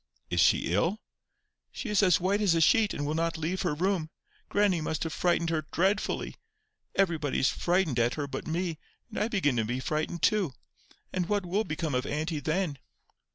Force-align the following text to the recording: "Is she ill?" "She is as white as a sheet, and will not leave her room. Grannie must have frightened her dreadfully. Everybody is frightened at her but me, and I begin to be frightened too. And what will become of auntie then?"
"Is 0.31 0.39
she 0.39 0.73
ill?" 0.73 0.99
"She 1.71 1.87
is 1.89 2.01
as 2.01 2.19
white 2.19 2.41
as 2.41 2.55
a 2.55 2.59
sheet, 2.59 2.91
and 2.91 3.05
will 3.05 3.13
not 3.13 3.37
leave 3.37 3.61
her 3.61 3.75
room. 3.75 4.09
Grannie 4.49 4.81
must 4.81 5.03
have 5.03 5.13
frightened 5.13 5.51
her 5.51 5.67
dreadfully. 5.71 6.37
Everybody 6.95 7.37
is 7.37 7.49
frightened 7.49 7.99
at 7.99 8.15
her 8.15 8.25
but 8.25 8.47
me, 8.47 8.79
and 9.11 9.19
I 9.19 9.27
begin 9.27 9.57
to 9.57 9.63
be 9.63 9.79
frightened 9.79 10.23
too. 10.23 10.53
And 11.13 11.29
what 11.29 11.45
will 11.45 11.65
become 11.65 11.93
of 11.93 12.07
auntie 12.07 12.39
then?" 12.39 12.79